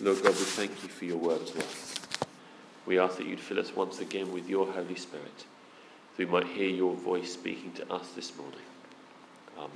Lord 0.00 0.22
God, 0.22 0.32
we 0.32 0.44
thank 0.44 0.82
you 0.82 0.88
for 0.88 1.04
your 1.04 1.18
word 1.18 1.46
to 1.46 1.58
us. 1.58 1.94
We 2.84 2.98
ask 2.98 3.16
that 3.18 3.26
you'd 3.26 3.38
fill 3.38 3.60
us 3.60 3.74
once 3.76 4.00
again 4.00 4.32
with 4.32 4.48
your 4.48 4.66
Holy 4.66 4.96
Spirit, 4.96 5.44
that 6.16 6.18
we 6.18 6.26
might 6.26 6.46
hear 6.46 6.68
your 6.68 6.94
voice 6.94 7.32
speaking 7.32 7.72
to 7.74 7.92
us 7.92 8.08
this 8.16 8.36
morning. 8.36 8.58
Amen. 9.56 9.70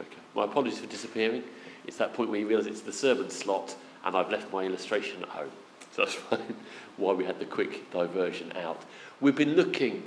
Okay. 0.00 0.16
My 0.34 0.44
apologies 0.44 0.78
for 0.78 0.86
disappearing. 0.86 1.42
It's 1.86 1.96
that 1.96 2.12
point 2.12 2.28
where 2.28 2.38
you 2.38 2.46
realise 2.46 2.66
it's 2.66 2.82
the 2.82 2.92
sermon 2.92 3.30
slot 3.30 3.74
and 4.04 4.14
I've 4.14 4.30
left 4.30 4.52
my 4.52 4.64
illustration 4.64 5.22
at 5.22 5.28
home. 5.30 5.50
So 5.92 6.04
that's 6.04 6.14
why 6.96 7.12
we 7.14 7.24
had 7.24 7.38
the 7.38 7.46
quick 7.46 7.90
diversion 7.90 8.52
out. 8.56 8.82
We've 9.22 9.34
been 9.34 9.54
looking 9.54 10.02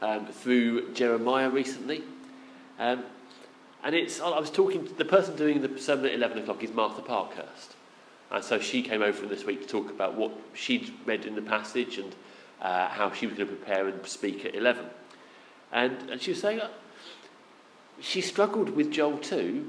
um, 0.00 0.26
through 0.26 0.94
Jeremiah 0.94 1.50
recently. 1.50 2.02
Um, 2.78 3.04
and 3.84 3.94
it's, 3.94 4.20
I 4.20 4.38
was 4.38 4.50
talking 4.50 4.86
to 4.86 4.94
the 4.94 5.04
person 5.04 5.36
doing 5.36 5.60
the 5.60 5.78
sermon 5.78 6.06
at 6.06 6.14
11 6.14 6.38
o'clock 6.38 6.62
is 6.62 6.72
Martha 6.72 7.02
Parkhurst. 7.02 7.74
And 8.30 8.42
so 8.42 8.58
she 8.58 8.82
came 8.82 9.02
over 9.02 9.26
this 9.26 9.44
week 9.44 9.62
to 9.62 9.68
talk 9.68 9.90
about 9.90 10.14
what 10.14 10.32
she'd 10.54 10.92
read 11.04 11.26
in 11.26 11.34
the 11.34 11.42
passage 11.42 11.98
and 11.98 12.14
uh, 12.60 12.88
how 12.88 13.12
she 13.12 13.26
was 13.26 13.36
going 13.36 13.48
to 13.48 13.54
prepare 13.54 13.88
and 13.88 14.06
speak 14.06 14.44
at 14.44 14.54
11. 14.54 14.86
And, 15.72 16.10
and 16.10 16.20
she 16.20 16.30
was 16.30 16.40
saying 16.40 16.60
uh, 16.60 16.68
she 18.00 18.20
struggled 18.20 18.70
with 18.70 18.90
Joel 18.90 19.18
2 19.18 19.68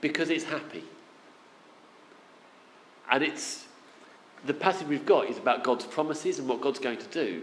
because 0.00 0.30
it's 0.30 0.44
happy. 0.44 0.84
And 3.10 3.22
it's 3.22 3.66
the 4.46 4.54
passage 4.54 4.86
we've 4.86 5.06
got 5.06 5.28
is 5.28 5.38
about 5.38 5.64
God's 5.64 5.84
promises 5.84 6.38
and 6.38 6.48
what 6.48 6.60
God's 6.60 6.78
going 6.78 6.98
to 6.98 7.06
do. 7.06 7.42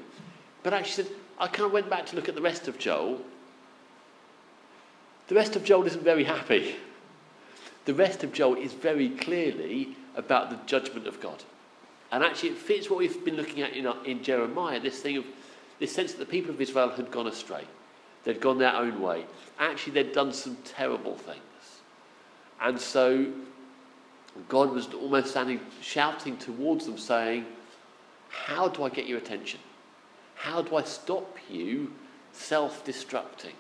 But 0.63 0.73
actually, 0.73 1.08
I 1.39 1.47
kind 1.47 1.66
of 1.66 1.71
went 1.71 1.89
back 1.89 2.05
to 2.08 2.16
look 2.16 2.30
at 2.30 2.35
the 2.35 2.41
rest 2.41 2.67
of 2.67 2.77
Joel. 2.77 3.21
The 5.27 5.35
rest 5.35 5.55
of 5.55 5.63
Joel 5.63 5.85
isn't 5.85 6.03
very 6.03 6.23
happy. 6.23 6.75
The 7.86 7.94
rest 7.94 8.23
of 8.23 8.33
Joel 8.33 8.55
is 8.55 8.73
very 8.73 9.09
clearly 9.09 9.95
about 10.16 10.50
the 10.50 10.59
judgment 10.66 11.08
of 11.08 11.22
God. 11.22 11.44
And 12.11 12.23
actually, 12.23 12.50
it 12.50 12.58
fits 12.58 12.89
what 12.89 13.00
we've 13.00 13.23
been 13.23 13.38
looking 13.38 13.61
at 13.61 13.73
in, 13.73 13.88
in 14.05 14.23
Jeremiah 14.23 14.80
this 14.80 14.99
thing 14.99 15.17
of 15.17 15.25
this 15.80 15.94
sense 15.94 16.11
that 16.11 16.19
the 16.19 16.25
people 16.25 16.52
of 16.52 16.61
Israel 16.61 16.89
had 16.89 17.09
gone 17.09 17.27
astray. 17.27 17.64
They'd 18.23 18.39
gone 18.39 18.59
their 18.59 18.75
own 18.75 19.02
way. 19.02 19.25
Actually, 19.58 19.94
they'd 19.94 20.14
done 20.14 20.31
some 20.31 20.58
terrible 20.64 21.16
things. 21.16 21.39
And 22.61 22.80
so 22.80 23.31
God 24.47 24.72
was 24.72 24.94
almost 24.94 25.31
standing, 25.31 25.59
shouting 25.81 26.38
towards 26.38 26.86
them, 26.86 26.97
saying, 26.97 27.45
How 28.30 28.67
do 28.67 28.83
I 28.83 28.89
get 28.89 29.08
your 29.08 29.17
attention? 29.17 29.59
How 30.36 30.61
do 30.61 30.75
I 30.75 30.83
stop 30.83 31.38
you 31.49 31.94
self 32.31 32.86
destructing? 32.86 33.53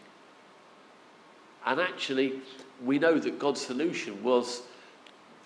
And 1.65 1.79
actually, 1.79 2.41
we 2.83 2.99
know 2.99 3.19
that 3.19 3.39
God's 3.39 3.61
solution 3.61 4.23
was 4.23 4.63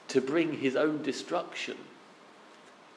to 0.09 0.21
bring 0.21 0.53
his 0.53 0.75
own 0.75 1.01
destruction 1.01 1.77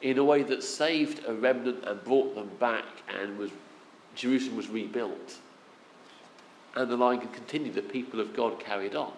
in 0.01 0.17
a 0.17 0.23
way 0.23 0.43
that 0.43 0.63
saved 0.63 1.25
a 1.27 1.33
remnant 1.33 1.83
and 1.85 2.03
brought 2.03 2.35
them 2.35 2.49
back, 2.59 2.85
and 3.19 3.37
was, 3.37 3.51
Jerusalem 4.15 4.55
was 4.55 4.69
rebuilt. 4.69 5.37
And 6.75 6.89
the 6.89 6.95
line 6.95 7.19
could 7.19 7.33
continue, 7.33 7.71
the 7.71 7.81
people 7.81 8.21
of 8.21 8.33
God 8.33 8.59
carried 8.59 8.95
on. 8.95 9.11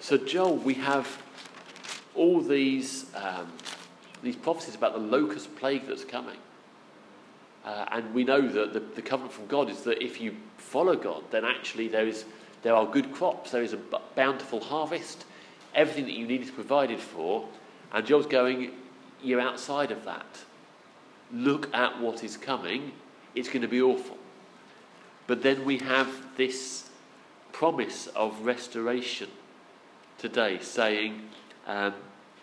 So, 0.00 0.18
Joel, 0.18 0.56
we 0.56 0.74
have 0.74 1.22
all 2.14 2.40
these, 2.40 3.06
um, 3.14 3.52
these 4.22 4.36
prophecies 4.36 4.74
about 4.74 4.94
the 4.94 4.98
locust 4.98 5.54
plague 5.56 5.86
that's 5.86 6.04
coming. 6.04 6.38
Uh, 7.64 7.86
and 7.92 8.12
we 8.12 8.24
know 8.24 8.46
that 8.46 8.72
the, 8.72 8.80
the 8.80 9.02
covenant 9.02 9.32
from 9.32 9.46
God 9.46 9.70
is 9.70 9.82
that 9.82 10.02
if 10.02 10.20
you 10.20 10.36
follow 10.58 10.96
God, 10.96 11.22
then 11.30 11.44
actually 11.44 11.88
there, 11.88 12.06
is, 12.06 12.24
there 12.64 12.74
are 12.74 12.86
good 12.86 13.12
crops, 13.12 13.50
there 13.50 13.62
is 13.62 13.74
a 13.74 13.78
bountiful 14.16 14.58
harvest, 14.58 15.26
everything 15.74 16.06
that 16.06 16.14
you 16.14 16.26
need 16.26 16.40
is 16.40 16.50
provided 16.50 16.98
for. 16.98 17.46
And 17.92 18.04
Joel's 18.04 18.26
going, 18.26 18.72
You're 19.22 19.40
outside 19.40 19.92
of 19.92 20.04
that. 20.06 20.26
Look 21.30 21.72
at 21.74 22.00
what 22.00 22.24
is 22.24 22.36
coming, 22.36 22.92
it's 23.34 23.48
going 23.48 23.62
to 23.62 23.68
be 23.68 23.82
awful. 23.82 24.16
But 25.26 25.42
then 25.42 25.64
we 25.64 25.78
have 25.78 26.36
this 26.36 26.88
promise 27.52 28.06
of 28.08 28.44
restoration 28.44 29.28
today 30.18 30.58
saying, 30.60 31.20
um, 31.66 31.94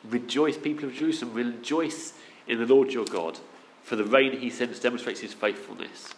Rejoice, 0.04 0.58
people 0.58 0.86
of 0.86 0.94
Jerusalem, 0.94 1.34
rejoice 1.34 2.14
in 2.48 2.60
the 2.60 2.66
Lord 2.66 2.94
your 2.94 3.06
God, 3.06 3.40
for 3.82 3.96
the 3.96 4.04
rain 4.04 4.38
he 4.38 4.52
sends 4.52 4.80
demonstrates 4.80 5.20
his 5.20 5.34
faithfulness. 5.34 6.14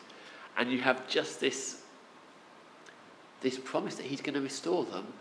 And 0.58 0.72
you 0.72 0.80
have 0.80 1.08
just 1.08 1.40
this, 1.40 1.83
this 3.44 3.60
promise 3.60 3.96
that 3.96 4.06
he's 4.06 4.22
going 4.22 4.34
to 4.34 4.42
restore 4.42 4.86
them, 4.86 5.14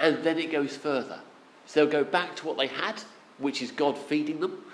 and 0.00 0.24
then 0.24 0.38
it 0.38 0.50
goes 0.50 0.76
further. 0.76 1.20
So 1.66 1.80
they'll 1.80 2.02
go 2.02 2.04
back 2.04 2.34
to 2.36 2.46
what 2.46 2.56
they 2.56 2.66
had, 2.66 3.00
which 3.38 3.62
is 3.62 3.70
God 3.70 3.96
feeding 3.96 4.40
them, 4.40 4.64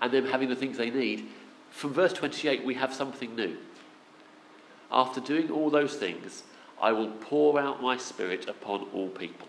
and 0.00 0.12
them 0.12 0.26
having 0.26 0.48
the 0.48 0.56
things 0.56 0.78
they 0.78 0.90
need. 0.90 1.28
From 1.70 1.92
verse 1.92 2.12
28, 2.12 2.64
we 2.64 2.74
have 2.74 2.94
something 2.94 3.34
new. 3.36 3.56
After 4.90 5.20
doing 5.20 5.50
all 5.50 5.70
those 5.70 5.96
things, 5.96 6.42
I 6.80 6.92
will 6.92 7.10
pour 7.10 7.58
out 7.60 7.82
my 7.82 7.96
spirit 7.96 8.48
upon 8.48 8.86
all 8.92 9.08
people. 9.08 9.48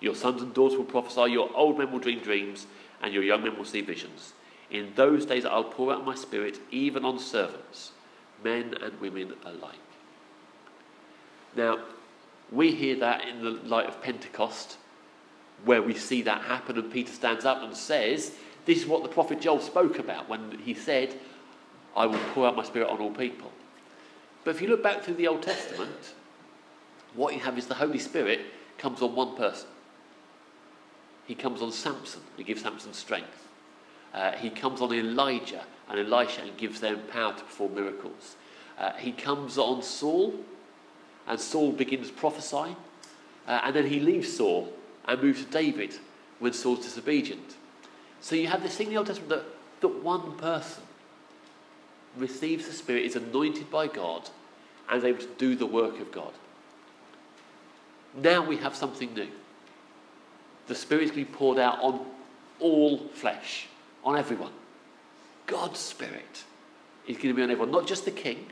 Your 0.00 0.14
sons 0.14 0.42
and 0.42 0.52
daughters 0.52 0.76
will 0.76 0.84
prophesy, 0.84 1.32
your 1.32 1.50
old 1.54 1.78
men 1.78 1.90
will 1.90 1.98
dream 1.98 2.20
dreams, 2.20 2.66
and 3.02 3.12
your 3.12 3.22
young 3.22 3.42
men 3.42 3.56
will 3.56 3.64
see 3.64 3.80
visions. 3.80 4.32
In 4.70 4.92
those 4.94 5.24
days 5.24 5.46
I'll 5.46 5.64
pour 5.64 5.92
out 5.92 6.04
my 6.04 6.14
spirit 6.14 6.58
even 6.70 7.04
on 7.04 7.18
servants, 7.18 7.92
men 8.42 8.74
and 8.82 9.00
women 9.00 9.34
alike. 9.44 9.74
Now, 11.54 11.78
we 12.52 12.72
hear 12.72 12.96
that 12.96 13.26
in 13.26 13.42
the 13.42 13.50
light 13.50 13.86
of 13.86 14.02
Pentecost, 14.02 14.78
where 15.64 15.82
we 15.82 15.94
see 15.94 16.22
that 16.22 16.42
happen, 16.42 16.78
and 16.78 16.92
Peter 16.92 17.12
stands 17.12 17.44
up 17.44 17.62
and 17.62 17.76
says, 17.76 18.32
This 18.64 18.78
is 18.78 18.86
what 18.86 19.02
the 19.02 19.08
prophet 19.08 19.40
Joel 19.40 19.60
spoke 19.60 19.98
about 19.98 20.28
when 20.28 20.58
he 20.64 20.74
said, 20.74 21.14
I 21.96 22.06
will 22.06 22.20
pour 22.34 22.46
out 22.46 22.56
my 22.56 22.62
spirit 22.62 22.88
on 22.88 22.98
all 22.98 23.10
people. 23.10 23.50
But 24.44 24.54
if 24.54 24.62
you 24.62 24.68
look 24.68 24.82
back 24.82 25.02
through 25.02 25.14
the 25.14 25.28
Old 25.28 25.42
Testament, 25.42 26.14
what 27.14 27.34
you 27.34 27.40
have 27.40 27.58
is 27.58 27.66
the 27.66 27.74
Holy 27.74 27.98
Spirit 27.98 28.40
comes 28.78 29.02
on 29.02 29.14
one 29.14 29.36
person 29.36 29.68
he 31.26 31.34
comes 31.34 31.60
on 31.60 31.72
Samson 31.72 32.20
and 32.36 32.46
gives 32.46 32.62
Samson 32.62 32.92
strength. 32.92 33.48
Uh, 34.14 34.32
he 34.32 34.48
comes 34.48 34.80
on 34.80 34.92
Elijah 34.92 35.64
and 35.88 35.98
Elisha 35.98 36.42
and 36.42 36.56
gives 36.56 36.80
them 36.80 37.00
power 37.10 37.32
to 37.34 37.42
perform 37.42 37.74
miracles. 37.74 38.36
Uh, 38.78 38.92
he 38.92 39.12
comes 39.12 39.58
on 39.58 39.82
Saul 39.82 40.34
and 41.26 41.40
Saul 41.40 41.72
begins 41.72 42.10
prophesying. 42.10 42.76
Uh, 43.46 43.60
and 43.64 43.76
then 43.76 43.86
he 43.86 44.00
leaves 44.00 44.36
Saul 44.36 44.72
and 45.06 45.22
moves 45.22 45.44
to 45.44 45.50
David 45.50 45.94
when 46.38 46.52
Saul's 46.52 46.84
disobedient. 46.84 47.56
So 48.20 48.34
you 48.34 48.48
have 48.48 48.62
this 48.62 48.76
thing 48.76 48.88
in 48.88 48.94
the 48.94 48.98
Old 48.98 49.06
Testament 49.06 49.30
that, 49.30 49.44
that 49.80 50.02
one 50.02 50.36
person 50.36 50.82
receives 52.16 52.66
the 52.66 52.72
Spirit, 52.72 53.04
is 53.04 53.16
anointed 53.16 53.70
by 53.70 53.86
God, 53.86 54.28
and 54.88 54.98
is 54.98 55.04
able 55.04 55.20
to 55.20 55.34
do 55.38 55.54
the 55.54 55.66
work 55.66 56.00
of 56.00 56.10
God. 56.10 56.32
Now 58.14 58.44
we 58.44 58.56
have 58.56 58.74
something 58.74 59.12
new 59.14 59.28
the 60.66 60.74
Spirit 60.74 61.04
is 61.04 61.10
going 61.10 61.24
to 61.24 61.30
be 61.30 61.36
poured 61.36 61.58
out 61.58 61.78
on 61.80 62.04
all 62.58 62.98
flesh, 63.08 63.68
on 64.04 64.18
everyone. 64.18 64.52
God's 65.46 65.78
Spirit 65.78 66.44
is 67.06 67.16
going 67.16 67.28
to 67.28 67.34
be 67.34 67.42
on 67.42 67.50
everyone, 67.50 67.70
not 67.70 67.86
just 67.86 68.04
the 68.04 68.10
king, 68.10 68.46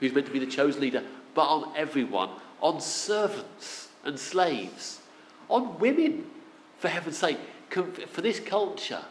who's 0.00 0.12
meant 0.12 0.26
to 0.26 0.32
be 0.32 0.38
the 0.38 0.46
chosen 0.46 0.80
leader, 0.80 1.04
but 1.34 1.46
on 1.46 1.72
everyone, 1.76 2.30
on 2.60 2.80
servants 2.80 3.88
and 4.04 4.18
slaves, 4.18 5.00
on 5.48 5.78
women, 5.78 6.26
for 6.78 6.88
heaven's 6.88 7.18
sake. 7.18 7.38
For 7.70 8.20
this 8.20 8.38
culture, 8.38 9.02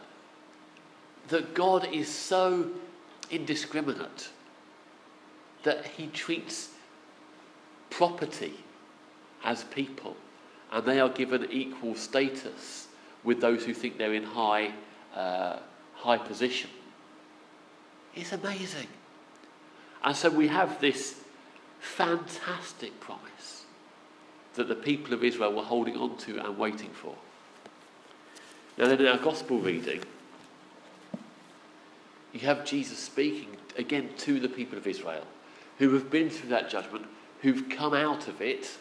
that 1.28 1.54
God 1.54 1.88
is 1.92 2.08
so 2.08 2.70
indiscriminate 3.30 4.30
that 5.62 5.86
he 5.86 6.06
treats 6.08 6.70
property 7.90 8.54
as 9.44 9.64
people 9.64 10.16
and 10.72 10.84
they 10.84 11.00
are 11.00 11.08
given 11.08 11.46
equal 11.50 11.94
status 11.94 12.88
with 13.22 13.40
those 13.40 13.64
who 13.64 13.72
think 13.72 13.96
they're 13.96 14.14
in 14.14 14.24
high, 14.24 14.72
uh, 15.14 15.58
high 15.94 16.18
position. 16.18 16.68
It's 18.14 18.32
amazing. 18.32 18.88
And 20.02 20.14
so 20.14 20.28
we 20.30 20.48
have 20.48 20.80
this 20.80 21.20
fantastic 21.84 22.98
promise 23.00 23.64
that 24.54 24.68
the 24.68 24.74
people 24.74 25.14
of 25.14 25.24
Israel 25.24 25.52
were 25.52 25.62
holding 25.62 25.96
on 25.96 26.16
to 26.18 26.38
and 26.38 26.58
waiting 26.58 26.90
for. 26.90 27.14
Now, 28.76 28.88
then, 28.88 29.00
in 29.00 29.06
our 29.06 29.18
gospel 29.18 29.58
reading, 29.58 30.02
you 32.32 32.40
have 32.40 32.64
Jesus 32.64 32.98
speaking 32.98 33.56
again 33.76 34.10
to 34.18 34.40
the 34.40 34.48
people 34.48 34.78
of 34.78 34.86
Israel 34.86 35.24
who 35.78 35.92
have 35.94 36.10
been 36.10 36.30
through 36.30 36.50
that 36.50 36.70
judgment, 36.70 37.06
who've 37.42 37.68
come 37.68 37.94
out 37.94 38.28
of 38.28 38.40
it 38.40 38.78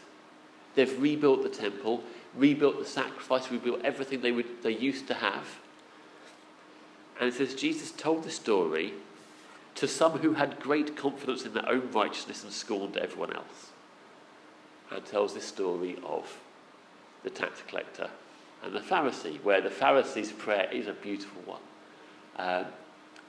They've 0.76 1.02
rebuilt 1.02 1.44
the 1.44 1.50
temple, 1.50 2.04
rebuilt 2.36 2.80
the 2.80 2.86
sacrifice, 2.86 3.52
rebuilt 3.52 3.82
everything 3.84 4.22
they, 4.22 4.32
would, 4.32 4.64
they 4.64 4.76
used 4.76 5.08
to 5.08 5.14
have. 5.14 5.60
And 7.20 7.30
it 7.30 7.36
says 7.36 7.54
Jesus 7.54 7.92
told 7.92 8.24
the 8.24 8.32
story 8.32 8.94
to 9.76 9.88
some 9.88 10.20
who 10.20 10.34
had 10.34 10.60
great 10.60 10.96
confidence 10.96 11.46
in 11.46 11.54
their 11.54 11.68
own 11.68 11.90
righteousness 11.92 12.44
and 12.44 12.52
scorned 12.52 12.98
everyone 12.98 13.34
else. 13.34 13.72
and 14.92 15.04
tells 15.06 15.34
this 15.34 15.46
story 15.46 15.98
of 16.06 16.38
the 17.24 17.30
tax 17.30 17.64
collector 17.68 18.10
and 18.64 18.74
the 18.74 18.80
Pharisee, 18.80 19.42
where 19.44 19.60
the 19.60 19.70
Pharisee's 19.70 20.32
prayer 20.32 20.70
is 20.72 20.88
a 20.88 20.94
beautiful 20.94 21.42
one, 21.46 21.62
um, 22.38 22.66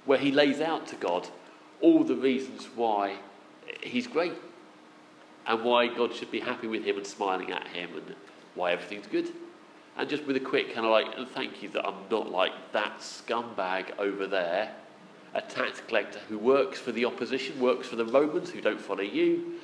where 0.05 0.19
he 0.19 0.31
lays 0.31 0.61
out 0.61 0.87
to 0.89 0.97
God 0.97 1.29
all 1.81 2.05
the 2.05 2.15
reasons 2.15 2.69
why 2.77 3.17
he's 3.81 4.07
great 4.07 4.35
and 5.47 5.65
why 5.65 5.87
God 5.87 6.15
should 6.15 6.31
be 6.31 6.41
happy 6.41 6.67
with 6.67 6.85
him 6.85 6.97
and 6.97 7.07
smiling 7.07 7.51
at 7.51 7.67
him 7.69 7.91
and 7.97 8.15
why 8.55 8.73
everything's 8.73 9.07
good. 9.07 9.33
And 9.97 10.09
just 10.09 10.25
with 10.25 10.37
a 10.37 10.41
quick 10.41 10.75
kind 10.75 10.87
of 10.87 10.93
like, 10.93 11.29
thank 11.31 11.63
you 11.63 11.69
that 11.71 11.87
I'm 11.87 12.09
not 12.11 12.31
like 12.31 12.53
that 12.73 12.99
scumbag 12.99 13.99
over 13.99 14.27
there, 14.27 14.75
a 15.35 15.41
tax 15.41 15.83
collector 15.87 16.21
who 16.29 16.39
works 16.39 16.79
for 16.79 16.93
the 16.93 17.05
opposition, 17.05 17.61
works 17.61 17.89
for 17.89 17.97
the 17.97 18.05
Romans 18.05 18.51
who 18.51 18.61
don't 18.61 18.81
follow 18.81 19.03
you, 19.03 19.55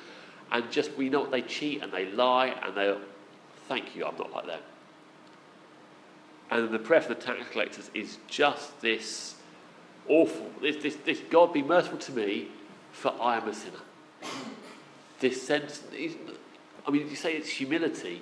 and 0.51 0.69
just 0.71 0.95
we 0.97 1.09
know 1.09 1.25
they 1.25 1.41
cheat 1.41 1.81
and 1.81 1.91
they 1.91 2.11
lie 2.11 2.47
and 2.47 2.75
they 2.75 2.95
thank 3.67 3.95
you, 3.95 4.05
I'm 4.05 4.17
not 4.17 4.31
like 4.33 4.47
them. 4.47 4.59
And 6.49 6.69
the 6.69 6.79
prayer 6.79 6.99
for 6.99 7.13
the 7.13 7.21
tax 7.21 7.47
collectors 7.51 7.89
is 7.93 8.17
just 8.27 8.81
this 8.81 9.35
awful, 10.09 10.49
this, 10.61 10.75
this, 10.83 10.97
this 11.05 11.21
God 11.29 11.53
be 11.53 11.61
merciful 11.61 11.97
to 11.99 12.11
me, 12.11 12.49
for 12.91 13.13
I 13.21 13.37
am 13.37 13.47
a 13.47 13.53
sinner. 13.53 13.79
This 15.21 15.41
sense, 15.41 15.83
I 15.93 16.91
mean, 16.91 17.09
you 17.09 17.15
say 17.15 17.33
it's 17.33 17.47
humility, 17.47 18.21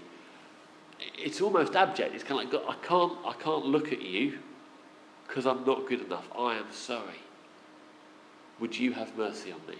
it's 1.18 1.42
almost 1.42 1.76
abject. 1.76 2.14
It's 2.14 2.24
kind 2.24 2.42
of 2.42 2.52
like, 2.52 2.64
God, 2.64 2.70
I 2.70 2.86
can't, 2.86 3.14
I 3.26 3.34
can't 3.42 3.66
look 3.66 3.92
at 3.92 4.02
you 4.02 4.40
because 5.28 5.46
I'm 5.46 5.64
not 5.66 5.88
good 5.88 6.02
enough. 6.02 6.28
I 6.38 6.56
am 6.56 6.66
sorry. 6.72 7.22
Would 8.60 8.78
you 8.78 8.94
have 8.94 9.18
mercy 9.18 9.52
on 9.52 9.60
me? 9.68 9.78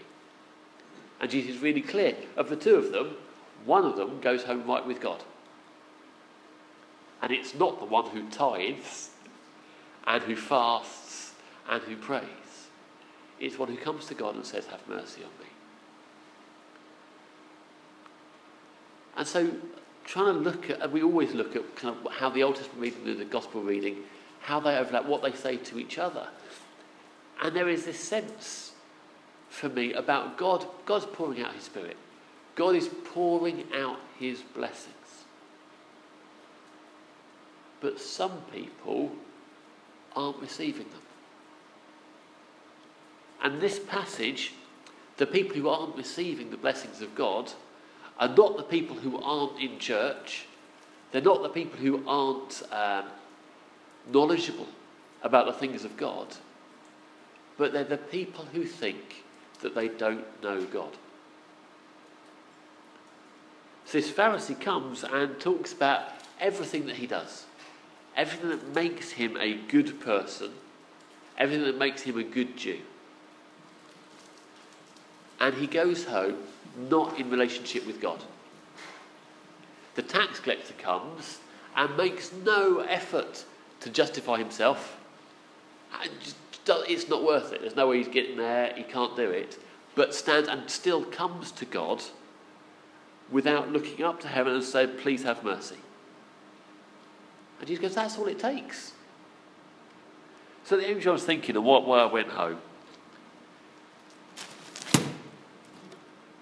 And 1.20 1.30
Jesus 1.30 1.56
is 1.56 1.62
really 1.62 1.82
clear. 1.82 2.16
Of 2.36 2.48
the 2.48 2.56
two 2.56 2.76
of 2.76 2.92
them, 2.92 3.16
one 3.64 3.84
of 3.84 3.96
them 3.96 4.20
goes 4.20 4.44
home 4.44 4.66
right 4.66 4.84
with 4.86 5.00
God. 5.00 5.22
And 7.22 7.32
it's 7.32 7.54
not 7.54 7.78
the 7.78 7.84
one 7.84 8.06
who 8.06 8.28
tithes 8.30 9.10
and 10.06 10.22
who 10.22 10.34
fasts 10.34 11.34
and 11.68 11.82
who 11.82 11.96
prays. 11.96 12.24
It's 13.38 13.58
one 13.58 13.68
who 13.68 13.76
comes 13.76 14.06
to 14.06 14.14
God 14.14 14.34
and 14.34 14.44
says, 14.44 14.66
Have 14.66 14.86
mercy 14.88 15.22
on 15.22 15.30
me. 15.40 15.50
And 19.16 19.26
so, 19.26 19.50
trying 20.04 20.34
to 20.34 20.40
look 20.40 20.70
at, 20.70 20.80
and 20.80 20.92
we 20.92 21.02
always 21.02 21.34
look 21.34 21.56
at 21.56 21.76
kind 21.76 21.94
of 21.94 22.12
how 22.12 22.30
the 22.30 22.42
Old 22.42 22.56
Testament 22.56 22.80
reading 22.80 23.08
and 23.08 23.20
the 23.20 23.24
Gospel 23.26 23.62
reading, 23.62 23.98
how 24.40 24.60
they 24.60 24.76
overlap, 24.76 25.04
what 25.04 25.22
they 25.22 25.32
say 25.32 25.56
to 25.58 25.78
each 25.78 25.98
other. 25.98 26.26
And 27.42 27.54
there 27.54 27.68
is 27.68 27.84
this 27.84 27.98
sense 27.98 28.69
for 29.50 29.68
me 29.68 29.92
about 29.92 30.38
God. 30.38 30.64
God's 30.86 31.06
pouring 31.06 31.42
out 31.42 31.54
His 31.54 31.64
Spirit. 31.64 31.96
God 32.54 32.74
is 32.74 32.88
pouring 32.88 33.64
out 33.74 33.98
His 34.18 34.40
blessings. 34.40 34.94
But 37.80 38.00
some 38.00 38.42
people 38.52 39.12
aren't 40.14 40.40
receiving 40.40 40.88
them. 40.90 41.02
And 43.42 43.60
this 43.60 43.78
passage, 43.78 44.52
the 45.16 45.26
people 45.26 45.56
who 45.56 45.68
aren't 45.68 45.96
receiving 45.96 46.50
the 46.50 46.56
blessings 46.56 47.00
of 47.00 47.14
God 47.14 47.52
are 48.18 48.28
not 48.28 48.56
the 48.56 48.62
people 48.62 48.96
who 48.96 49.20
aren't 49.20 49.58
in 49.58 49.78
church. 49.78 50.46
They're 51.10 51.22
not 51.22 51.42
the 51.42 51.48
people 51.48 51.78
who 51.78 52.06
aren't 52.06 52.62
um, 52.70 53.06
knowledgeable 54.12 54.68
about 55.22 55.46
the 55.46 55.52
things 55.52 55.84
of 55.84 55.96
God. 55.96 56.28
But 57.56 57.72
they're 57.72 57.84
the 57.84 57.96
people 57.96 58.44
who 58.52 58.64
think 58.64 59.24
that 59.62 59.74
they 59.74 59.88
don't 59.88 60.24
know 60.42 60.64
God. 60.64 60.96
So 63.84 63.98
this 63.98 64.10
Pharisee 64.10 64.58
comes 64.60 65.02
and 65.02 65.38
talks 65.40 65.72
about 65.72 66.02
everything 66.38 66.86
that 66.86 66.96
he 66.96 67.06
does, 67.06 67.44
everything 68.16 68.50
that 68.50 68.74
makes 68.74 69.12
him 69.12 69.36
a 69.36 69.54
good 69.54 70.00
person, 70.00 70.52
everything 71.36 71.64
that 71.64 71.78
makes 71.78 72.02
him 72.02 72.18
a 72.18 72.22
good 72.22 72.56
Jew. 72.56 72.78
And 75.40 75.54
he 75.54 75.66
goes 75.66 76.04
home 76.04 76.36
not 76.88 77.18
in 77.18 77.30
relationship 77.30 77.86
with 77.86 78.00
God. 78.00 78.22
The 79.96 80.02
tax 80.02 80.38
collector 80.38 80.74
comes 80.74 81.38
and 81.74 81.96
makes 81.96 82.32
no 82.32 82.80
effort 82.80 83.44
to 83.80 83.90
justify 83.90 84.38
himself. 84.38 84.98
It's 86.66 87.08
not 87.08 87.24
worth 87.24 87.52
it. 87.52 87.60
There's 87.62 87.76
no 87.76 87.88
way 87.88 87.98
he's 87.98 88.08
getting 88.08 88.36
there. 88.36 88.72
He 88.76 88.82
can't 88.82 89.16
do 89.16 89.28
it. 89.30 89.58
But 89.94 90.14
stands 90.14 90.48
and 90.48 90.70
still 90.70 91.04
comes 91.04 91.50
to 91.52 91.64
God 91.64 92.02
without 93.30 93.72
looking 93.72 94.04
up 94.04 94.20
to 94.20 94.28
heaven 94.28 94.54
and 94.54 94.64
saying, 94.64 94.98
Please 94.98 95.22
have 95.22 95.42
mercy. 95.42 95.78
And 97.58 97.68
Jesus 97.68 97.82
goes, 97.82 97.94
That's 97.94 98.18
all 98.18 98.26
it 98.26 98.38
takes. 98.38 98.92
So 100.64 100.76
the 100.76 100.88
image 100.90 101.06
I 101.06 101.10
was 101.10 101.24
thinking 101.24 101.56
of 101.56 101.64
what, 101.64 101.86
why 101.86 102.00
I 102.00 102.06
went 102.06 102.28
home 102.28 102.58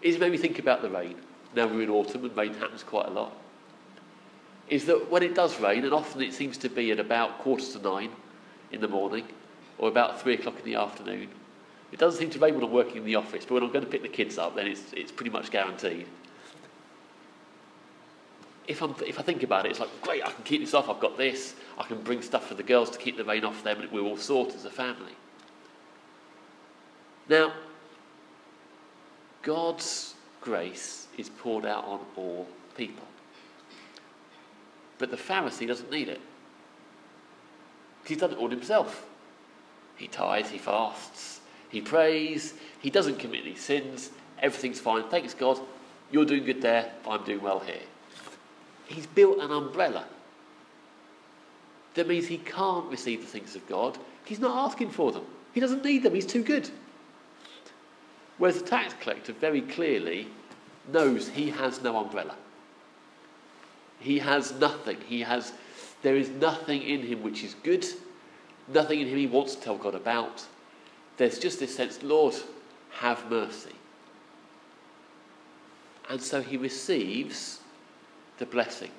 is 0.02 0.14
it 0.14 0.20
made 0.20 0.32
me 0.32 0.38
think 0.38 0.58
about 0.58 0.82
the 0.82 0.90
rain. 0.90 1.16
Now 1.54 1.66
we're 1.66 1.82
in 1.82 1.90
autumn 1.90 2.24
and 2.24 2.36
rain 2.36 2.54
happens 2.54 2.82
quite 2.82 3.06
a 3.06 3.10
lot. 3.10 3.32
Is 4.68 4.84
that 4.86 5.10
when 5.10 5.22
it 5.22 5.34
does 5.34 5.58
rain, 5.60 5.84
and 5.84 5.94
often 5.94 6.20
it 6.20 6.34
seems 6.34 6.58
to 6.58 6.68
be 6.68 6.90
at 6.90 7.00
about 7.00 7.38
quarter 7.38 7.64
to 7.64 7.78
nine 7.78 8.10
in 8.70 8.80
the 8.80 8.88
morning 8.88 9.26
or 9.78 9.88
about 9.88 10.20
three 10.20 10.34
o'clock 10.34 10.58
in 10.58 10.64
the 10.64 10.74
afternoon, 10.74 11.28
it 11.92 11.98
doesn't 11.98 12.18
seem 12.18 12.30
to 12.30 12.38
rain 12.38 12.54
when 12.54 12.64
I'm 12.64 12.72
working 12.72 12.98
in 12.98 13.04
the 13.04 13.14
office, 13.14 13.44
but 13.44 13.54
when 13.54 13.62
I'm 13.62 13.72
going 13.72 13.84
to 13.84 13.90
pick 13.90 14.02
the 14.02 14.08
kids 14.08 14.36
up, 14.36 14.54
then 14.54 14.66
it's, 14.66 14.92
it's 14.92 15.12
pretty 15.12 15.30
much 15.30 15.50
guaranteed. 15.50 16.06
If, 18.66 18.82
I'm, 18.82 18.94
if 19.06 19.18
I 19.18 19.22
think 19.22 19.42
about 19.42 19.64
it, 19.64 19.70
it's 19.70 19.80
like, 19.80 19.88
great, 20.02 20.22
I 20.22 20.30
can 20.30 20.44
keep 20.44 20.60
this 20.60 20.74
off, 20.74 20.90
I've 20.90 21.00
got 21.00 21.16
this, 21.16 21.54
I 21.78 21.84
can 21.84 22.02
bring 22.02 22.20
stuff 22.20 22.46
for 22.46 22.54
the 22.54 22.62
girls 22.62 22.90
to 22.90 22.98
keep 22.98 23.16
the 23.16 23.24
rain 23.24 23.44
off 23.44 23.64
them, 23.64 23.80
and 23.80 23.90
we're 23.90 24.02
all 24.02 24.18
sorted 24.18 24.56
as 24.56 24.66
a 24.66 24.70
family. 24.70 25.12
Now, 27.28 27.52
God's 29.42 30.14
grace 30.42 31.06
is 31.16 31.30
poured 31.30 31.64
out 31.64 31.84
on 31.84 32.00
all 32.16 32.46
people. 32.76 33.04
But 34.98 35.10
the 35.10 35.16
Pharisee 35.16 35.66
doesn't 35.66 35.90
need 35.90 36.08
it. 36.08 36.20
He's 38.04 38.18
done 38.18 38.32
it 38.32 38.38
all 38.38 38.48
himself. 38.48 39.06
He 39.98 40.06
tithes, 40.06 40.50
he 40.50 40.58
fasts, 40.58 41.40
he 41.68 41.80
prays, 41.80 42.54
he 42.80 42.88
doesn't 42.88 43.18
commit 43.18 43.42
any 43.44 43.56
sins, 43.56 44.10
everything's 44.38 44.80
fine. 44.80 45.02
Thanks 45.10 45.34
God, 45.34 45.58
you're 46.10 46.24
doing 46.24 46.44
good 46.44 46.62
there, 46.62 46.92
I'm 47.06 47.24
doing 47.24 47.42
well 47.42 47.58
here. 47.58 47.82
He's 48.86 49.06
built 49.06 49.40
an 49.40 49.50
umbrella. 49.50 50.06
That 51.94 52.08
means 52.08 52.26
he 52.26 52.38
can't 52.38 52.86
receive 52.86 53.20
the 53.20 53.26
things 53.26 53.56
of 53.56 53.66
God. 53.68 53.98
He's 54.24 54.38
not 54.38 54.66
asking 54.66 54.90
for 54.90 55.10
them. 55.10 55.24
He 55.52 55.60
doesn't 55.60 55.84
need 55.84 56.04
them, 56.04 56.14
he's 56.14 56.26
too 56.26 56.44
good. 56.44 56.70
Whereas 58.38 58.62
the 58.62 58.68
tax 58.68 58.94
collector 59.00 59.32
very 59.32 59.62
clearly 59.62 60.28
knows 60.92 61.28
he 61.28 61.50
has 61.50 61.82
no 61.82 61.96
umbrella. 61.96 62.36
He 63.98 64.20
has 64.20 64.52
nothing. 64.52 64.98
He 65.06 65.22
has, 65.22 65.52
there 66.02 66.14
is 66.14 66.28
nothing 66.30 66.82
in 66.82 67.02
him 67.02 67.22
which 67.22 67.42
is 67.42 67.54
good, 67.64 67.84
nothing 68.72 69.00
in 69.00 69.08
him 69.08 69.16
he 69.16 69.26
wants 69.26 69.54
to 69.54 69.60
tell 69.60 69.76
God 69.76 69.94
about. 69.94 70.44
There's 71.16 71.38
just 71.38 71.60
this 71.60 71.74
sense, 71.74 72.02
Lord, 72.02 72.34
have 72.92 73.30
mercy. 73.30 73.74
And 76.08 76.22
so 76.22 76.40
he 76.40 76.56
receives 76.56 77.60
the 78.38 78.46
blessing 78.46 78.90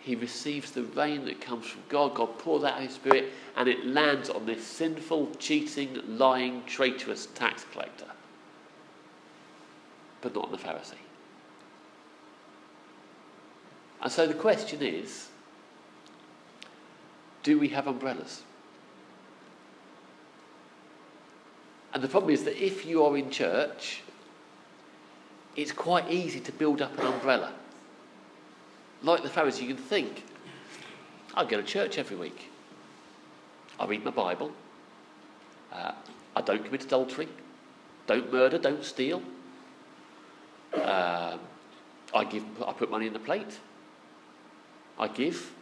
he 0.00 0.14
receives 0.14 0.70
the 0.70 0.82
rain 0.82 1.26
that 1.26 1.40
comes 1.42 1.66
from 1.66 1.82
God. 1.88 2.14
God 2.14 2.38
pours 2.38 2.64
out 2.64 2.80
his 2.80 2.94
spirit 2.94 3.32
and 3.56 3.68
it 3.68 3.84
lands 3.84 4.30
on 4.30 4.46
this 4.46 4.66
sinful, 4.66 5.32
cheating, 5.38 6.00
lying, 6.08 6.64
traitorous 6.64 7.26
tax 7.26 7.66
collector. 7.70 8.06
But 10.22 10.34
not 10.34 10.46
on 10.46 10.52
the 10.52 10.58
Pharisee. 10.58 10.94
And 14.02 14.10
so 14.10 14.26
the 14.26 14.34
question 14.34 14.82
is 14.82 15.28
do 17.42 17.58
we 17.58 17.68
have 17.68 17.86
umbrellas? 17.86 18.42
And 21.92 22.02
the 22.02 22.08
problem 22.08 22.32
is 22.32 22.44
that 22.44 22.62
if 22.62 22.86
you 22.86 23.04
are 23.04 23.16
in 23.16 23.30
church, 23.30 24.02
it's 25.56 25.72
quite 25.72 26.10
easy 26.10 26.40
to 26.40 26.52
build 26.52 26.80
up 26.80 26.96
an 26.98 27.06
umbrella 27.06 27.52
like 29.02 29.22
the 29.22 29.28
Pharisees, 29.28 29.62
you 29.62 29.74
can 29.74 29.82
think, 29.82 30.24
I 31.34 31.44
go 31.44 31.56
to 31.56 31.62
church 31.62 31.98
every 31.98 32.16
week. 32.16 32.50
I 33.78 33.86
read 33.86 34.04
my 34.04 34.10
Bible. 34.10 34.52
Uh, 35.72 35.92
I 36.36 36.40
don't 36.42 36.64
commit 36.64 36.84
adultery. 36.84 37.28
Don't 38.06 38.32
murder. 38.32 38.58
Don't 38.58 38.84
steal. 38.84 39.22
Uh, 40.74 41.38
I 42.14 42.24
give. 42.24 42.44
I 42.62 42.72
put 42.72 42.90
money 42.90 43.06
in 43.06 43.12
the 43.12 43.18
plate. 43.18 43.58
I 44.98 45.08
give. 45.08 45.52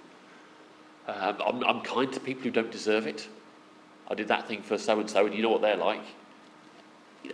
Um, 1.09 1.39
I'm, 1.45 1.65
I'm 1.65 1.81
kind 1.81 2.13
to 2.13 2.21
people 2.21 2.43
who 2.45 2.51
don't 2.51 2.71
deserve 2.71 3.07
it. 3.07 3.27
I 4.09 4.15
did 4.15 4.29
that 4.29 4.47
thing 4.47 4.63
for 4.63 4.77
so 4.77 5.01
and 5.01 5.09
so, 5.09 5.25
and 5.25 5.35
you 5.35 5.43
know 5.43 5.49
what 5.49 5.63
they're 5.63 5.77
like. 5.77 6.03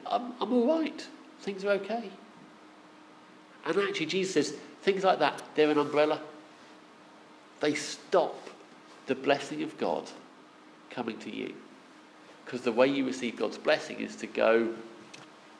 I'm, 0.07 0.33
I'm 0.41 0.53
all 0.53 0.81
right. 0.81 1.07
Things 1.41 1.65
are 1.65 1.73
okay. 1.73 2.09
And 3.67 3.77
actually, 3.79 4.07
Jesus 4.07 4.35
says 4.35 4.57
things 4.83 5.03
like 5.03 5.19
that, 5.19 5.43
they're 5.57 5.71
an 5.71 5.79
umbrella. 5.79 6.21
They 7.61 7.75
stop 7.75 8.37
the 9.07 9.15
blessing 9.15 9.63
of 9.63 9.77
God 9.77 10.09
coming 10.91 11.19
to 11.19 11.35
you. 11.35 11.55
Because 12.45 12.61
the 12.61 12.73
way 12.73 12.87
you 12.87 13.05
receive 13.05 13.37
God's 13.37 13.59
blessing 13.59 14.01
is 14.01 14.15
to 14.17 14.27
go, 14.27 14.69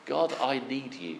God, 0.05 0.33
I 0.39 0.59
need 0.59 0.93
you. 0.93 1.19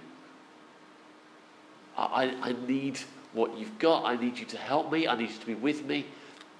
I, 1.97 2.35
I 2.41 2.55
need 2.67 2.99
what 3.33 3.57
you've 3.57 3.79
got. 3.79 4.05
I 4.05 4.15
need 4.15 4.37
you 4.37 4.45
to 4.45 4.57
help 4.57 4.91
me. 4.91 5.07
I 5.07 5.17
need 5.17 5.31
you 5.31 5.37
to 5.37 5.45
be 5.45 5.55
with 5.55 5.85
me 5.85 6.05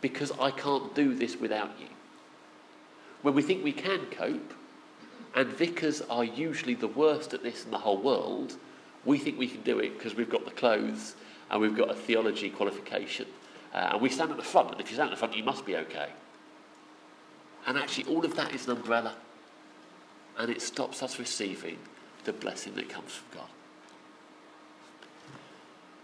because 0.06 0.32
I 0.40 0.52
can't 0.52 0.94
do 0.94 1.16
this 1.16 1.36
without 1.36 1.72
you. 1.80 1.88
When 3.24 3.34
we 3.34 3.42
think 3.42 3.64
we 3.64 3.72
can 3.72 4.06
cope, 4.12 4.54
and 5.34 5.48
vicars 5.48 6.00
are 6.12 6.24
usually 6.24 6.76
the 6.76 6.88
worst 6.88 7.34
at 7.34 7.42
this 7.42 7.66
in 7.66 7.72
the 7.72 7.80
whole 7.80 7.98
world, 7.98 8.54
we 9.04 9.18
think 9.18 9.40
we 9.40 9.48
can 9.48 9.62
do 9.62 9.80
it 9.80 9.98
because 9.98 10.14
we've 10.14 10.30
got 10.30 10.46
the 10.46 10.52
clothes 10.52 11.16
and 11.50 11.60
we've 11.60 11.76
got 11.76 11.90
a 11.90 11.96
theology 11.96 12.52
qualification. 12.52 13.26
Uh, 13.74 13.90
and 13.94 14.02
we 14.04 14.12
stand 14.12 14.30
at 14.30 14.38
the 14.38 14.44
front, 14.44 14.70
and 14.74 14.80
if 14.80 14.92
you 14.92 14.94
stand 14.96 15.10
at 15.10 15.16
the 15.16 15.18
front, 15.18 15.36
you 15.36 15.44
must 15.44 15.66
be 15.66 15.76
okay. 15.76 16.10
And 17.66 17.76
actually, 17.76 18.06
all 18.06 18.24
of 18.24 18.36
that 18.36 18.54
is 18.54 18.68
an 18.68 18.78
umbrella. 18.78 19.16
And 20.38 20.52
it 20.52 20.62
stops 20.62 21.02
us 21.02 21.18
receiving 21.18 21.80
the 22.26 22.34
blessing 22.34 22.76
that 22.76 22.90
comes 22.90 23.12
from 23.12 23.40
God. 23.40 23.50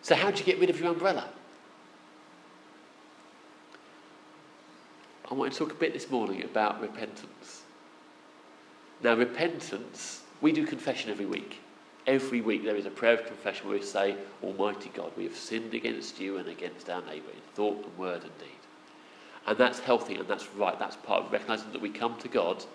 So, 0.01 0.15
how 0.15 0.31
do 0.31 0.39
you 0.39 0.45
get 0.45 0.57
rid 0.57 0.71
of 0.71 0.79
your 0.79 0.89
umbrella? 0.89 1.29
I 5.31 5.33
want 5.33 5.53
to 5.53 5.57
talk 5.57 5.71
a 5.71 5.75
bit 5.75 5.93
this 5.93 6.09
morning 6.09 6.43
about 6.43 6.81
repentance. 6.81 7.61
Now, 9.01 9.15
repentance, 9.15 10.23
we 10.41 10.51
do 10.51 10.67
confession 10.67 11.09
every 11.09 11.25
week. 11.25 11.61
Every 12.05 12.41
week 12.41 12.65
there 12.65 12.75
is 12.75 12.85
a 12.85 12.89
prayer 12.89 13.13
of 13.13 13.25
confession 13.25 13.69
where 13.69 13.79
we 13.79 13.83
say, 13.83 14.17
Almighty 14.43 14.91
God, 14.93 15.13
we 15.15 15.23
have 15.23 15.35
sinned 15.35 15.73
against 15.73 16.19
you 16.19 16.37
and 16.37 16.49
against 16.49 16.89
our 16.89 17.01
neighbour 17.03 17.31
in 17.31 17.41
thought 17.55 17.81
and 17.81 17.97
word 17.97 18.23
and 18.23 18.37
deed. 18.39 18.49
And 19.47 19.57
that's 19.57 19.79
healthy 19.79 20.15
and 20.15 20.27
that's 20.27 20.53
right. 20.53 20.77
That's 20.77 20.97
part 20.97 21.23
of 21.23 21.31
recognizing 21.31 21.71
that 21.71 21.81
we 21.81 21.89
come 21.89 22.17
to 22.19 22.27
God 22.27 22.65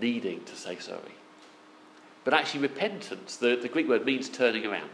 needing 0.00 0.42
to 0.44 0.56
say 0.56 0.78
sorry. 0.78 1.14
But 2.24 2.32
actually, 2.32 2.60
repentance, 2.60 3.36
the, 3.36 3.56
the 3.56 3.68
Greek 3.68 3.88
word 3.88 4.06
means 4.06 4.30
turning 4.30 4.64
around. 4.64 4.90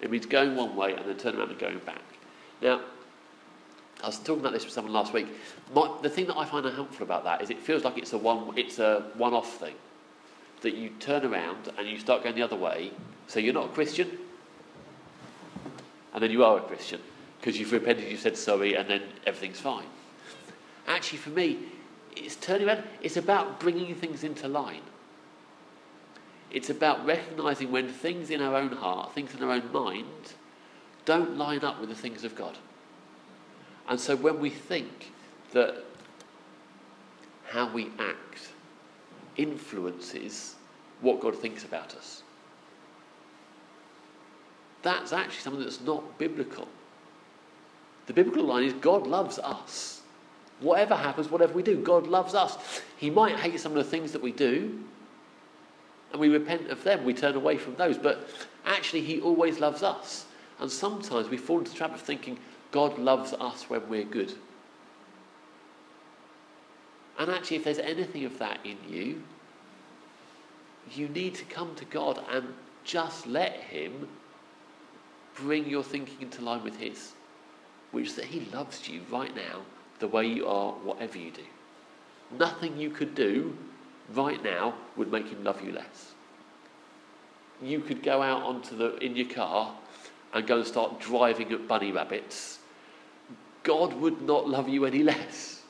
It 0.00 0.10
means 0.10 0.24
going 0.24 0.56
one 0.56 0.74
way 0.74 0.94
and 0.94 1.04
then 1.04 1.18
turning 1.18 1.38
around 1.38 1.50
and 1.50 1.58
going 1.58 1.78
back. 1.80 2.02
Now, 2.62 2.80
I 4.02 4.06
was 4.06 4.18
talking 4.18 4.40
about 4.40 4.52
this 4.52 4.64
with 4.64 4.72
someone 4.72 4.92
last 4.92 5.12
week. 5.12 5.26
My, 5.74 5.90
the 6.02 6.08
thing 6.08 6.26
that 6.26 6.36
I 6.36 6.44
find 6.44 6.64
helpful 6.66 7.04
about 7.04 7.24
that 7.24 7.42
is 7.42 7.50
it 7.50 7.58
feels 7.58 7.84
like 7.84 7.98
it's 7.98 8.12
a 8.12 8.18
one, 8.18 8.56
it's 8.56 8.78
a 8.78 9.10
one-off 9.14 9.58
thing. 9.58 9.74
That 10.62 10.74
you 10.74 10.90
turn 11.00 11.24
around 11.24 11.72
and 11.78 11.88
you 11.88 11.98
start 11.98 12.22
going 12.22 12.34
the 12.34 12.42
other 12.42 12.56
way. 12.56 12.92
So 13.26 13.40
you're 13.40 13.54
not 13.54 13.66
a 13.66 13.72
Christian, 13.72 14.10
and 16.14 16.22
then 16.22 16.30
you 16.30 16.44
are 16.44 16.58
a 16.58 16.62
Christian 16.62 17.00
because 17.38 17.58
you've 17.58 17.72
repented, 17.72 18.10
you've 18.10 18.20
said 18.20 18.36
sorry, 18.36 18.74
and 18.74 18.88
then 18.88 19.02
everything's 19.26 19.60
fine. 19.60 19.84
Actually, 20.86 21.18
for 21.18 21.30
me, 21.30 21.58
it's 22.16 22.36
turning 22.36 22.66
around. 22.66 22.82
It's 23.02 23.16
about 23.16 23.60
bringing 23.60 23.94
things 23.94 24.24
into 24.24 24.48
line. 24.48 24.80
It's 26.50 26.70
about 26.70 27.04
recognizing 27.04 27.70
when 27.70 27.88
things 27.88 28.30
in 28.30 28.40
our 28.40 28.56
own 28.56 28.72
heart, 28.72 29.12
things 29.14 29.34
in 29.34 29.42
our 29.42 29.50
own 29.50 29.70
mind, 29.70 30.06
don't 31.04 31.36
line 31.36 31.62
up 31.62 31.78
with 31.80 31.90
the 31.90 31.94
things 31.94 32.24
of 32.24 32.34
God. 32.34 32.56
And 33.88 33.98
so 33.98 34.16
when 34.16 34.38
we 34.38 34.50
think 34.50 35.12
that 35.52 35.84
how 37.48 37.72
we 37.72 37.90
act 37.98 38.50
influences 39.36 40.56
what 41.00 41.20
God 41.20 41.36
thinks 41.36 41.64
about 41.64 41.94
us, 41.94 42.22
that's 44.82 45.12
actually 45.12 45.40
something 45.40 45.62
that's 45.62 45.80
not 45.80 46.18
biblical. 46.18 46.68
The 48.06 48.12
biblical 48.12 48.44
line 48.44 48.64
is 48.64 48.72
God 48.74 49.06
loves 49.06 49.38
us. 49.38 50.02
Whatever 50.60 50.94
happens, 50.94 51.30
whatever 51.30 51.52
we 51.52 51.62
do, 51.62 51.76
God 51.76 52.06
loves 52.06 52.34
us. 52.34 52.82
He 52.96 53.10
might 53.10 53.36
hate 53.36 53.60
some 53.60 53.72
of 53.72 53.78
the 53.78 53.90
things 53.90 54.12
that 54.12 54.22
we 54.22 54.32
do, 54.32 54.82
and 56.12 56.20
we 56.20 56.28
repent 56.28 56.68
of 56.70 56.82
them, 56.84 57.04
we 57.04 57.14
turn 57.14 57.36
away 57.36 57.56
from 57.58 57.74
those, 57.76 57.98
but 57.98 58.28
actually, 58.64 59.02
He 59.02 59.20
always 59.20 59.60
loves 59.60 59.82
us. 59.82 60.26
And 60.58 60.70
sometimes 60.70 61.28
we 61.28 61.36
fall 61.36 61.58
into 61.58 61.70
the 61.70 61.76
trap 61.76 61.94
of 61.94 62.00
thinking, 62.00 62.38
God 62.70 62.98
loves 62.98 63.32
us 63.32 63.70
when 63.70 63.88
we're 63.88 64.04
good. 64.04 64.34
And 67.18 67.30
actually, 67.30 67.56
if 67.56 67.64
there's 67.64 67.78
anything 67.78 68.24
of 68.24 68.38
that 68.38 68.60
in 68.64 68.76
you, 68.88 69.22
you 70.92 71.08
need 71.08 71.34
to 71.34 71.44
come 71.44 71.74
to 71.74 71.84
God 71.84 72.22
and 72.30 72.54
just 72.84 73.26
let 73.26 73.52
Him 73.54 74.08
bring 75.34 75.68
your 75.68 75.82
thinking 75.82 76.22
into 76.22 76.42
line 76.42 76.62
with 76.62 76.76
His, 76.76 77.12
which 77.90 78.08
is 78.08 78.14
that 78.16 78.26
He 78.26 78.40
loves 78.52 78.88
you 78.88 79.02
right 79.10 79.34
now, 79.34 79.62
the 79.98 80.08
way 80.08 80.26
you 80.26 80.46
are, 80.46 80.72
whatever 80.72 81.18
you 81.18 81.30
do. 81.30 81.44
Nothing 82.38 82.78
you 82.78 82.90
could 82.90 83.14
do 83.14 83.56
right 84.14 84.42
now 84.42 84.74
would 84.96 85.10
make 85.10 85.28
Him 85.28 85.42
love 85.42 85.62
you 85.62 85.72
less. 85.72 86.12
You 87.60 87.80
could 87.80 88.02
go 88.02 88.22
out 88.22 88.42
onto 88.42 88.76
the 88.76 88.96
in 88.98 89.16
your 89.16 89.28
car 89.28 89.74
and 90.32 90.46
go 90.46 90.58
and 90.58 90.66
start 90.66 91.00
driving 91.00 91.52
at 91.52 91.66
bunny 91.66 91.92
rabbits 91.92 92.58
God 93.68 93.92
would 94.00 94.22
not 94.22 94.48
love 94.48 94.66
you 94.66 94.86
any 94.86 95.02
less. 95.02 95.60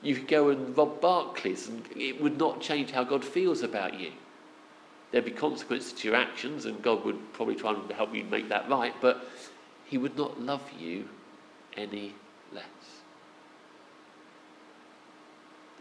You 0.00 0.14
could 0.14 0.26
go 0.26 0.48
and 0.48 0.74
rob 0.74 1.02
Barclays, 1.02 1.68
and 1.68 1.86
it 1.94 2.18
would 2.18 2.38
not 2.38 2.62
change 2.62 2.90
how 2.90 3.04
God 3.04 3.22
feels 3.22 3.62
about 3.62 4.00
you. 4.00 4.12
There'd 5.10 5.26
be 5.26 5.32
consequences 5.32 5.92
to 5.92 6.08
your 6.08 6.16
actions, 6.16 6.64
and 6.64 6.82
God 6.82 7.04
would 7.04 7.32
probably 7.34 7.54
try 7.54 7.74
and 7.74 7.92
help 7.92 8.14
you 8.14 8.24
make 8.24 8.48
that 8.48 8.70
right, 8.70 8.94
but 9.02 9.28
He 9.84 9.98
would 9.98 10.16
not 10.16 10.40
love 10.40 10.62
you 10.78 11.10
any 11.76 12.14
less. 12.54 12.64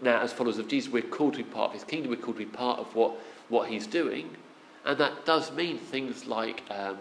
Now, 0.01 0.19
as 0.19 0.33
followers 0.33 0.57
of 0.57 0.67
Jesus, 0.67 0.91
we're 0.91 1.03
called 1.03 1.35
to 1.35 1.37
be 1.37 1.43
part 1.45 1.69
of 1.69 1.73
His 1.75 1.85
kingdom, 1.85 2.11
we're 2.11 2.17
called 2.17 2.35
to 2.35 2.45
be 2.45 2.51
part 2.51 2.79
of 2.79 2.93
what, 2.95 3.13
what 3.47 3.69
He's 3.69 3.87
doing, 3.87 4.35
and 4.83 4.97
that 4.97 5.25
does 5.25 5.53
mean 5.53 5.77
things 5.77 6.25
like 6.25 6.63
um, 6.69 6.97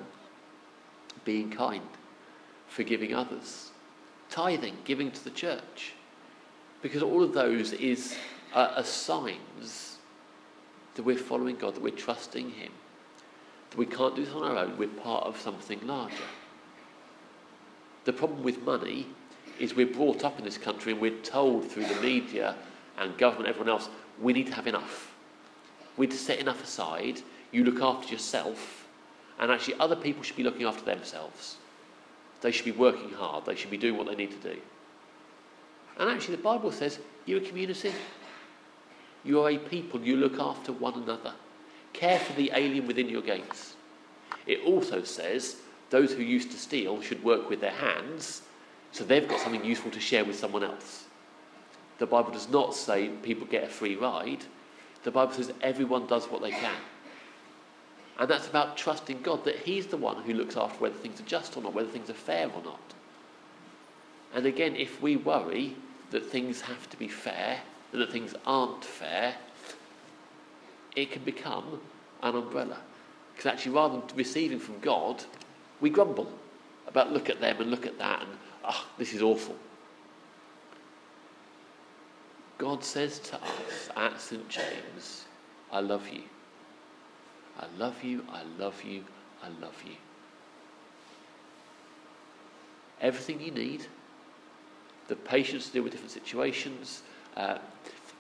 being 1.25 1.51
kind, 1.51 1.89
forgiving 2.69 3.15
others 3.15 3.71
tithing, 4.31 4.77
giving 4.85 5.11
to 5.11 5.25
the 5.25 5.31
church. 5.31 5.93
Because 6.83 7.03
all 7.03 7.23
of 7.23 7.35
those 7.35 7.73
is 7.75 8.17
uh, 8.55 8.73
are 8.77 8.85
signs 8.85 9.99
that 10.95 11.03
we're 11.03 11.17
following 11.17 11.57
God, 11.57 11.75
that 11.75 11.83
we're 11.83 11.91
trusting 11.91 12.51
Him, 12.51 12.73
that 13.71 13.77
we 13.77 13.87
can't 13.87 14.17
do 14.17 14.25
this 14.25 14.35
on 14.35 14.43
our 14.43 14.57
own, 14.57 14.79
we're 14.79 14.89
part 14.89 15.25
of 15.25 15.39
something 15.39 15.87
larger. 15.87 16.17
The 18.05 18.13
problem 18.13 18.43
with 18.43 18.63
money 18.63 19.07
is 19.59 19.75
we're 19.75 19.87
brought 19.87 20.25
up 20.25 20.39
in 20.39 20.45
this 20.45 20.57
country 20.57 20.93
and 20.93 21.01
we're 21.01 21.19
told 21.19 21.71
through 21.71 21.85
the 21.85 22.01
media 22.01 22.57
and 22.99 23.17
government, 23.19 23.49
everyone 23.49 23.69
else, 23.69 23.91
we 24.21 24.33
need 24.33 24.47
to 24.47 24.55
have 24.55 24.67
enough. 24.67 25.15
We 25.97 26.07
need 26.07 26.13
to 26.13 26.19
set 26.19 26.39
enough 26.39 26.65
aside. 26.65 27.21
You 27.53 27.65
look 27.65 27.83
after 27.83 28.11
yourself, 28.11 28.80
and 29.41 29.51
actually, 29.51 29.75
other 29.81 29.97
people 29.97 30.23
should 30.23 30.37
be 30.37 30.43
looking 30.43 30.67
after 30.67 30.85
themselves. 30.85 31.57
They 32.43 32.53
should 32.53 32.67
be 32.67 32.73
working 32.73 33.11
hard. 33.11 33.47
They 33.47 33.57
should 33.57 33.71
be 33.71 33.79
doing 33.79 33.97
what 33.97 34.07
they 34.07 34.15
need 34.15 34.31
to 34.31 34.55
do. 34.55 34.61
And 35.99 36.09
actually, 36.09 36.37
the 36.37 36.43
Bible 36.43 36.71
says 36.71 37.01
you're 37.27 37.43
a 37.43 37.45
community. 37.45 37.93
You 39.25 39.41
are 39.41 39.51
a 39.51 39.59
people. 39.59 40.01
You 40.01 40.17
look 40.17 40.39
after 40.39 40.73
one 40.73 40.95
another. 40.95 41.33
Care 41.93 42.19
for 42.19 42.35
the 42.35 42.53
alien 42.55 42.87
within 42.87 43.09
your 43.09 43.23
gates. 43.23 43.75
It 44.47 44.61
also 44.65 45.03
says 45.03 45.57
those 45.91 46.13
who 46.13 46.23
used 46.23 46.51
to 46.53 46.59
steal 46.59 47.01
should 47.03 47.25
work 47.25 47.51
with 47.51 47.61
their 47.61 47.71
hands 47.71 48.43
so 48.93 49.05
they've 49.05 49.29
got 49.29 49.41
something 49.41 49.65
useful 49.65 49.91
to 49.93 50.01
share 50.01 50.25
with 50.25 50.39
someone 50.39 50.65
else. 50.65 51.05
The 51.99 52.07
Bible 52.07 52.33
does 52.33 52.49
not 52.49 52.75
say 52.75 53.09
people 53.23 53.47
get 53.47 53.65
a 53.65 53.69
free 53.69 53.97
ride. 53.97 54.45
The 55.05 55.11
Bible 55.11 55.33
says 55.33 55.53
everyone 55.61 56.07
does 56.07 56.27
what 56.27 56.43
they 56.43 56.51
can. 56.51 56.75
And 58.21 58.29
that's 58.29 58.47
about 58.47 58.77
trusting 58.77 59.23
God 59.23 59.45
that 59.47 59.57
He's 59.61 59.87
the 59.87 59.97
one 59.97 60.23
who 60.23 60.35
looks 60.35 60.55
after 60.55 60.79
whether 60.79 60.95
things 60.95 61.19
are 61.21 61.25
just 61.25 61.57
or 61.57 61.63
not, 61.63 61.73
whether 61.73 61.89
things 61.89 62.11
are 62.11 62.15
fair 62.15 62.49
or 62.55 62.63
not. 62.63 62.93
And 64.35 64.45
again, 64.45 64.77
if 64.77 65.01
we 65.01 65.17
worry 65.17 65.75
that 66.11 66.27
things 66.27 66.61
have 66.61 66.89
to 66.91 66.99
be 66.99 67.09
fair 67.09 67.61
and 67.93 68.03
that 68.03 68.13
things 68.13 68.35
aren't 68.45 68.85
fair, 68.85 69.37
it 70.95 71.11
can 71.11 71.25
become 71.25 71.81
an 72.23 72.37
umbrella. 72.37 72.77
Because 73.33 73.47
actually, 73.47 73.75
rather 73.75 73.99
than 73.99 74.17
receiving 74.17 74.59
from 74.59 74.79
God, 74.81 75.25
we 75.81 75.89
grumble 75.89 76.31
about 76.87 77.13
look 77.13 77.31
at 77.31 77.41
them 77.41 77.59
and 77.59 77.71
look 77.71 77.87
at 77.87 77.99
that 77.99 78.21
and, 78.21 78.31
oh, 78.65 78.87
this 78.99 79.15
is 79.15 79.23
awful. 79.23 79.57
God 82.59 82.85
says 82.85 83.19
to 83.21 83.37
us 83.37 83.89
at 83.97 84.21
St. 84.21 84.47
James, 84.51 85.25
I 85.73 85.81
love 85.81 86.07
you. 86.07 86.21
I 87.61 87.67
love 87.79 88.03
you, 88.03 88.25
I 88.33 88.43
love 88.59 88.83
you, 88.83 89.05
I 89.43 89.49
love 89.61 89.77
you. 89.87 89.95
Everything 93.01 93.41
you 93.41 93.51
need 93.51 93.87
the 95.09 95.17
patience 95.17 95.67
to 95.67 95.73
deal 95.73 95.83
with 95.83 95.93
different 95.93 96.13
situations, 96.13 97.03
uh, 97.37 97.59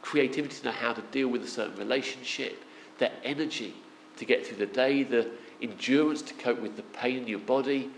creativity 0.03 0.57
to 0.57 0.65
know 0.67 0.73
how 0.73 0.93
to 0.93 1.03
deal 1.13 1.29
with 1.29 1.43
a 1.43 1.47
certain 1.47 1.77
relationship, 1.77 2.63
the 2.99 3.11
energy 3.25 3.73
to 4.17 4.25
get 4.25 4.45
through 4.45 4.57
the 4.57 4.67
day, 4.67 5.05
the 5.05 5.31
endurance 5.63 6.21
to 6.21 6.35
cope 6.35 6.61
with 6.61 6.77
the 6.77 6.83
pain 6.83 7.19
in 7.19 7.29
your 7.29 7.39
body, 7.39 7.91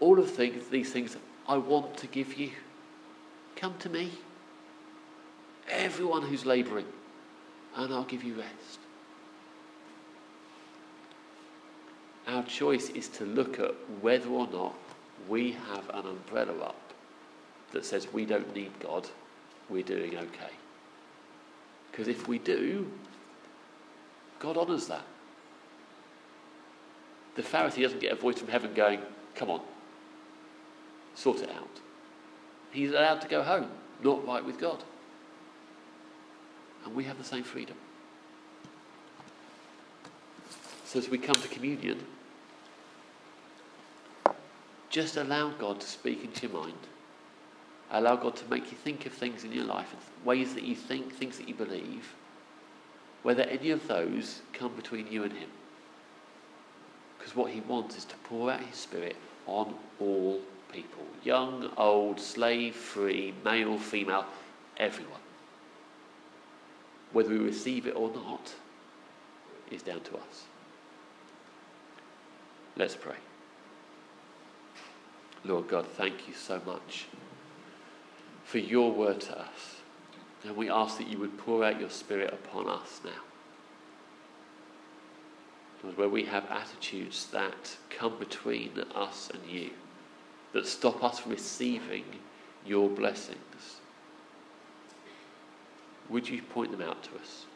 all 0.00 0.18
of 0.18 0.30
things, 0.30 0.68
these 0.68 0.92
things 0.92 1.16
I 1.48 1.56
want 1.56 1.96
to 1.96 2.06
give 2.06 2.38
you. 2.38 2.50
Come 3.56 3.74
to 3.78 3.88
me. 3.88 4.12
Everyone 5.70 6.22
who's 6.22 6.44
labouring, 6.44 6.86
and 7.74 7.92
I'll 7.92 8.04
give 8.04 8.22
you 8.22 8.34
rest. 8.34 8.80
Our 12.28 12.42
choice 12.42 12.90
is 12.90 13.08
to 13.08 13.24
look 13.24 13.58
at 13.58 13.74
whether 14.02 14.28
or 14.28 14.46
not 14.48 14.74
we 15.28 15.52
have 15.72 15.88
an 15.94 16.06
umbrella 16.06 16.52
up 16.62 16.92
that 17.72 17.86
says 17.86 18.12
we 18.12 18.26
don't 18.26 18.54
need 18.54 18.78
God, 18.80 19.08
we're 19.70 19.82
doing 19.82 20.14
okay. 20.14 20.52
Because 21.90 22.06
if 22.06 22.28
we 22.28 22.38
do, 22.38 22.86
God 24.38 24.58
honours 24.58 24.86
that. 24.88 25.04
The 27.34 27.42
Pharisee 27.42 27.82
doesn't 27.82 28.00
get 28.00 28.12
a 28.12 28.16
voice 28.16 28.38
from 28.38 28.48
heaven 28.48 28.74
going, 28.74 29.00
Come 29.34 29.48
on, 29.48 29.62
sort 31.14 31.40
it 31.40 31.50
out. 31.50 31.80
He's 32.72 32.90
allowed 32.90 33.22
to 33.22 33.28
go 33.28 33.42
home, 33.42 33.70
not 34.04 34.26
right 34.26 34.44
with 34.44 34.58
God. 34.58 34.82
And 36.84 36.94
we 36.94 37.04
have 37.04 37.16
the 37.16 37.24
same 37.24 37.44
freedom. 37.44 37.76
So 40.84 40.98
as 40.98 41.08
we 41.08 41.18
come 41.18 41.34
to 41.36 41.48
communion, 41.48 42.04
just 45.02 45.16
allow 45.16 45.50
God 45.50 45.80
to 45.80 45.86
speak 45.86 46.24
into 46.24 46.48
your 46.48 46.60
mind. 46.60 46.74
Allow 47.92 48.16
God 48.16 48.34
to 48.34 48.50
make 48.50 48.72
you 48.72 48.76
think 48.76 49.06
of 49.06 49.12
things 49.12 49.44
in 49.44 49.52
your 49.52 49.64
life, 49.64 49.94
ways 50.24 50.54
that 50.54 50.64
you 50.64 50.74
think, 50.74 51.14
things 51.14 51.38
that 51.38 51.48
you 51.48 51.54
believe, 51.54 52.16
whether 53.22 53.42
any 53.42 53.70
of 53.70 53.86
those 53.86 54.42
come 54.52 54.74
between 54.74 55.06
you 55.06 55.22
and 55.22 55.32
Him. 55.32 55.50
Because 57.16 57.36
what 57.36 57.52
He 57.52 57.60
wants 57.60 57.96
is 57.96 58.04
to 58.06 58.16
pour 58.24 58.50
out 58.50 58.58
His 58.60 58.74
Spirit 58.74 59.14
on 59.46 59.72
all 60.00 60.40
people 60.72 61.04
young, 61.22 61.70
old, 61.76 62.18
slave, 62.18 62.74
free, 62.74 63.32
male, 63.44 63.78
female, 63.78 64.26
everyone. 64.78 65.20
Whether 67.12 67.30
we 67.30 67.38
receive 67.38 67.86
it 67.86 67.94
or 67.94 68.10
not 68.12 68.52
is 69.70 69.82
down 69.82 70.00
to 70.00 70.16
us. 70.16 70.46
Let's 72.76 72.96
pray. 72.96 73.14
Lord 75.48 75.66
God, 75.66 75.86
thank 75.86 76.28
you 76.28 76.34
so 76.34 76.60
much 76.66 77.06
for 78.44 78.58
your 78.58 78.92
word 78.92 79.22
to 79.22 79.40
us. 79.40 79.76
And 80.44 80.54
we 80.54 80.68
ask 80.68 80.98
that 80.98 81.08
you 81.08 81.18
would 81.18 81.38
pour 81.38 81.64
out 81.64 81.80
your 81.80 81.88
spirit 81.88 82.32
upon 82.32 82.68
us 82.68 83.00
now. 83.02 83.10
Lord, 85.82 85.96
where 85.96 86.08
we 86.08 86.24
have 86.24 86.44
attitudes 86.50 87.28
that 87.32 87.76
come 87.88 88.18
between 88.18 88.72
us 88.94 89.30
and 89.32 89.40
you, 89.50 89.70
that 90.52 90.66
stop 90.66 91.02
us 91.02 91.18
from 91.18 91.32
receiving 91.32 92.04
your 92.66 92.88
blessings, 92.90 93.80
would 96.10 96.28
you 96.28 96.42
point 96.42 96.72
them 96.72 96.82
out 96.82 97.02
to 97.04 97.10
us? 97.16 97.46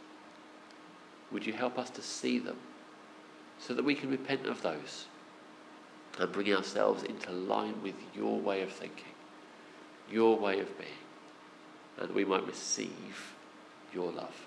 Would 1.30 1.46
you 1.46 1.52
help 1.52 1.78
us 1.78 1.90
to 1.90 2.02
see 2.02 2.38
them 2.38 2.56
so 3.58 3.74
that 3.74 3.84
we 3.84 3.94
can 3.94 4.10
repent 4.10 4.46
of 4.46 4.62
those 4.62 5.06
and 6.18 6.32
bring 6.32 6.52
ourselves 6.54 7.02
into 7.02 7.30
line 7.32 7.74
with 7.82 7.94
your 8.14 8.38
way 8.38 8.62
of 8.62 8.70
thinking, 8.70 9.14
your 10.10 10.38
way 10.38 10.60
of 10.60 10.78
being, 10.78 10.90
and 11.98 12.14
we 12.14 12.24
might 12.24 12.46
receive 12.46 13.34
your 13.94 14.10
love. 14.12 14.46